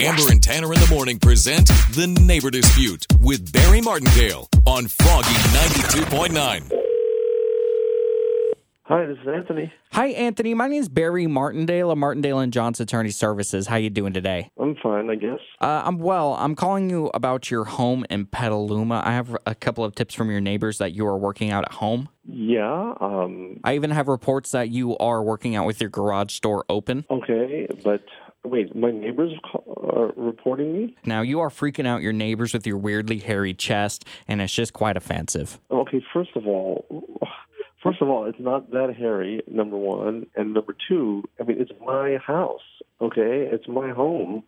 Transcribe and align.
Amber 0.00 0.30
and 0.30 0.40
Tanner 0.40 0.72
in 0.72 0.78
the 0.78 0.86
morning 0.94 1.18
present 1.18 1.66
The 1.66 2.06
Neighbor 2.06 2.50
Dispute 2.50 3.04
with 3.18 3.52
Barry 3.52 3.80
Martindale 3.80 4.48
on 4.64 4.86
Froggy 4.86 5.26
92.9. 5.32 6.72
Hi, 8.84 9.06
this 9.06 9.18
is 9.18 9.26
Anthony. 9.26 9.72
Hi, 9.90 10.06
Anthony. 10.10 10.54
My 10.54 10.68
name 10.68 10.80
is 10.80 10.88
Barry 10.88 11.26
Martindale 11.26 11.90
of 11.90 11.98
Martindale 11.98 12.38
and 12.38 12.52
Johnson 12.52 12.84
Attorney 12.84 13.10
Services. 13.10 13.66
How 13.66 13.74
you 13.74 13.90
doing 13.90 14.12
today? 14.12 14.52
I'm 14.56 14.76
fine, 14.80 15.10
I 15.10 15.16
guess. 15.16 15.40
Uh, 15.60 15.82
I'm 15.84 15.98
well. 15.98 16.34
I'm 16.34 16.54
calling 16.54 16.88
you 16.88 17.10
about 17.12 17.50
your 17.50 17.64
home 17.64 18.06
in 18.08 18.26
Petaluma. 18.26 19.02
I 19.04 19.10
have 19.14 19.36
a 19.46 19.54
couple 19.56 19.82
of 19.84 19.96
tips 19.96 20.14
from 20.14 20.30
your 20.30 20.40
neighbors 20.40 20.78
that 20.78 20.92
you 20.92 21.08
are 21.08 21.18
working 21.18 21.50
out 21.50 21.64
at 21.64 21.72
home. 21.72 22.08
Yeah, 22.24 22.94
um, 23.00 23.58
I 23.64 23.74
even 23.74 23.90
have 23.90 24.06
reports 24.06 24.52
that 24.52 24.68
you 24.70 24.96
are 24.98 25.24
working 25.24 25.56
out 25.56 25.66
with 25.66 25.80
your 25.80 25.90
garage 25.90 26.38
door 26.38 26.64
open. 26.68 27.04
okay, 27.10 27.66
but 27.82 28.04
wait, 28.44 28.74
my 28.74 28.90
neighbors 28.90 29.32
reporting 30.16 30.72
me? 30.72 30.96
Now, 31.04 31.22
you 31.22 31.40
are 31.40 31.48
freaking 31.48 31.86
out 31.86 32.02
your 32.02 32.12
neighbors 32.12 32.52
with 32.52 32.66
your 32.66 32.76
weirdly 32.78 33.18
hairy 33.18 33.54
chest, 33.54 34.04
and 34.26 34.40
it's 34.40 34.52
just 34.52 34.72
quite 34.72 34.96
offensive. 34.96 35.58
Okay, 35.70 36.02
first 36.12 36.30
of 36.36 36.46
all, 36.46 36.84
first 37.82 38.00
of 38.00 38.08
all, 38.08 38.24
it's 38.24 38.40
not 38.40 38.70
that 38.70 38.94
hairy, 38.96 39.42
number 39.46 39.76
one. 39.76 40.26
And 40.36 40.54
number 40.54 40.74
two, 40.88 41.24
I 41.40 41.44
mean, 41.44 41.60
it's 41.60 41.72
my 41.84 42.18
house, 42.18 42.60
okay? 43.00 43.48
It's 43.50 43.68
my 43.68 43.90
home. 43.90 44.42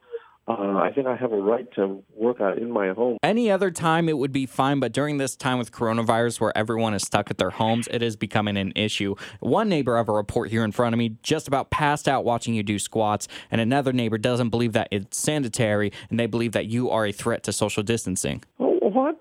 Uh, 0.51 0.79
I 0.79 0.91
think 0.93 1.07
I 1.07 1.15
have 1.15 1.31
a 1.31 1.37
right 1.37 1.71
to 1.75 2.03
work 2.13 2.41
out 2.41 2.59
in 2.59 2.73
my 2.73 2.89
home. 2.89 3.19
Any 3.23 3.53
other 3.53 3.71
time 3.71 4.09
it 4.09 4.19
would 4.19 4.33
be 4.33 4.47
fine, 4.47 4.81
but 4.81 4.93
during 4.93 5.19
this 5.19 5.37
time 5.37 5.59
with 5.59 5.71
coronavirus 5.71 6.41
where 6.41 6.57
everyone 6.59 6.93
is 6.93 7.03
stuck 7.03 7.31
at 7.31 7.39
their 7.39 7.51
homes, 7.51 7.89
it 7.93 8.03
is 8.03 8.17
becoming 8.17 8.57
an 8.57 8.73
issue. 8.75 9.15
One 9.39 9.69
neighbor 9.69 9.95
I 9.95 9.99
have 9.99 10.09
a 10.09 10.13
report 10.13 10.51
here 10.51 10.65
in 10.65 10.73
front 10.73 10.93
of 10.93 10.99
me 10.99 11.17
just 11.23 11.47
about 11.47 11.71
passed 11.71 12.09
out 12.09 12.25
watching 12.25 12.55
you 12.55 12.65
do 12.65 12.81
squats, 12.81 13.29
and 13.51 13.61
another 13.61 13.93
neighbor 13.93 14.19
doesn't 14.19 14.49
believe 14.49 14.73
that 14.73 14.89
it's 14.91 15.19
sanitary 15.19 15.93
and 16.09 16.19
they 16.19 16.27
believe 16.27 16.53
that 16.53 16.67
you 16.67 16.91
are 16.91 17.07
a 17.07 17.13
threat 17.13 17.45
to 17.45 17.53
social 17.53 17.85
distancing. 17.85 18.43
Oh, 18.59 18.79
what? 18.89 19.21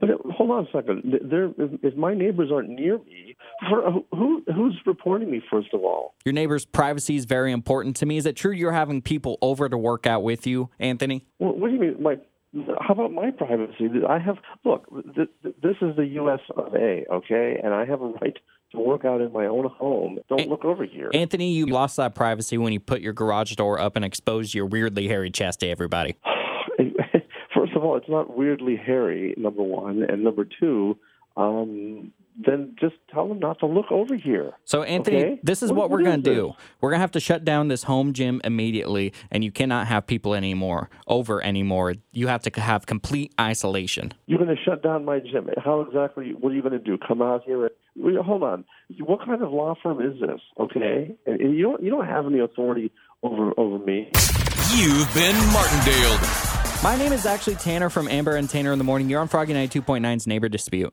But 0.00 0.10
hold 0.34 0.50
on 0.50 0.66
a 0.66 0.70
second. 0.72 1.20
There, 1.22 1.52
if, 1.56 1.84
if 1.84 1.96
my 1.96 2.14
neighbors 2.14 2.50
aren't 2.52 2.70
near 2.70 2.98
me, 2.98 3.31
for, 3.68 4.02
who 4.12 4.42
who's 4.54 4.80
reporting 4.86 5.30
me? 5.30 5.42
First 5.50 5.68
of 5.72 5.82
all, 5.82 6.14
Your 6.24 6.32
neighbor's 6.32 6.64
privacy 6.64 7.16
is 7.16 7.24
very 7.24 7.52
important 7.52 7.96
to 7.96 8.06
me. 8.06 8.16
Is 8.16 8.26
it 8.26 8.36
true 8.36 8.52
you're 8.52 8.72
having 8.72 9.02
people 9.02 9.38
over 9.42 9.68
to 9.68 9.78
work 9.78 10.06
out 10.06 10.22
with 10.22 10.46
you, 10.46 10.70
Anthony? 10.78 11.26
Well, 11.38 11.52
what 11.52 11.68
do 11.68 11.74
you 11.74 11.80
mean? 11.80 12.02
My, 12.02 12.16
how 12.80 12.94
about 12.94 13.12
my 13.12 13.30
privacy? 13.30 13.88
I 14.08 14.18
have 14.18 14.36
look. 14.64 14.88
Th- 15.14 15.28
th- 15.42 15.54
this 15.62 15.76
is 15.80 15.96
the 15.96 16.06
U.S. 16.14 16.40
of 16.56 16.74
A. 16.74 17.04
Okay, 17.10 17.60
and 17.62 17.72
I 17.74 17.84
have 17.84 18.02
a 18.02 18.08
right 18.08 18.36
to 18.72 18.78
work 18.78 19.04
out 19.04 19.20
in 19.20 19.32
my 19.32 19.46
own 19.46 19.68
home. 19.68 20.18
Don't 20.28 20.48
look 20.48 20.64
over 20.64 20.84
here. 20.84 21.10
Anthony, 21.12 21.52
you 21.52 21.66
lost 21.66 21.96
that 21.96 22.14
privacy 22.14 22.58
when 22.58 22.72
you 22.72 22.80
put 22.80 23.00
your 23.00 23.12
garage 23.12 23.54
door 23.54 23.78
up 23.78 23.96
and 23.96 24.04
exposed 24.04 24.54
your 24.54 24.66
weirdly 24.66 25.08
hairy 25.08 25.30
chest 25.30 25.60
to 25.60 25.68
everybody. 25.68 26.16
First 27.54 27.74
of 27.76 27.84
all, 27.84 27.96
it's 27.96 28.08
not 28.08 28.36
weirdly 28.36 28.76
hairy. 28.76 29.34
Number 29.36 29.62
one, 29.62 30.02
and 30.02 30.24
number 30.24 30.46
two, 30.58 30.98
um, 31.36 32.12
then 32.36 32.74
just 32.80 32.94
tell 33.12 33.28
them 33.28 33.38
not 33.38 33.58
to 33.60 33.66
look 33.66 33.90
over 33.90 34.14
here. 34.16 34.52
So, 34.64 34.82
Anthony, 34.82 35.16
Okay. 35.18 35.40
this 35.42 35.62
is 35.62 35.70
What- 35.70 35.78
what, 35.78 35.90
we're 35.90 36.02
going 36.02 36.22
to 36.22 36.34
do. 36.34 36.52
We're 36.80 36.90
going 36.90 36.98
to 36.98 37.02
have 37.02 37.10
to 37.12 37.20
shut 37.20 37.44
down 37.44 37.68
this 37.68 37.82
home 37.84 38.12
gym 38.12 38.40
immediately, 38.44 39.12
and 39.30 39.44
you 39.44 39.50
cannot 39.52 39.86
have 39.88 40.06
people 40.06 40.34
anymore 40.34 40.88
over 41.06 41.42
anymore. 41.44 41.94
You 42.12 42.28
have 42.28 42.42
to 42.42 42.60
have 42.60 42.86
complete 42.86 43.32
isolation. 43.40 44.12
You're 44.26 44.38
going 44.38 44.54
to 44.54 44.62
shut 44.62 44.82
down 44.82 45.04
my 45.04 45.18
gym. 45.20 45.48
How 45.62 45.80
exactly? 45.82 46.32
What 46.38 46.52
are 46.52 46.54
you 46.54 46.62
going 46.62 46.72
to 46.72 46.78
do? 46.78 46.96
Come 47.06 47.20
out 47.22 47.42
here? 47.44 47.66
And, 47.66 48.16
hold 48.24 48.42
on. 48.42 48.64
What 49.00 49.24
kind 49.24 49.42
of 49.42 49.52
law 49.52 49.74
firm 49.82 50.00
is 50.00 50.18
this? 50.20 50.40
Okay, 50.58 51.14
and, 51.26 51.40
and 51.40 51.54
you 51.56 51.62
don't 51.62 51.82
you 51.82 51.90
don't 51.90 52.06
have 52.06 52.26
any 52.26 52.38
authority 52.40 52.90
over 53.22 53.52
over 53.58 53.78
me. 53.84 54.10
You've 54.74 55.12
been 55.14 55.36
Martindale. 55.52 56.18
My 56.82 56.96
name 56.96 57.12
is 57.12 57.26
actually 57.26 57.54
Tanner 57.56 57.90
from 57.90 58.08
Amber 58.08 58.34
and 58.36 58.48
Tanner 58.50 58.72
in 58.72 58.78
the 58.78 58.84
Morning. 58.84 59.08
You're 59.08 59.20
on 59.20 59.28
Froggy 59.28 59.52
Night 59.52 59.70
92.9's 59.70 60.26
Neighbor 60.26 60.48
Dispute. 60.48 60.92